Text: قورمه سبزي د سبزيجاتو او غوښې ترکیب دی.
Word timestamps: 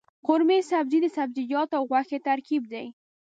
قورمه 0.25 0.57
سبزي 0.69 0.99
د 1.03 1.07
سبزيجاتو 1.17 1.77
او 1.77 1.83
غوښې 1.91 2.19
ترکیب 2.27 2.63
دی. 2.73 2.85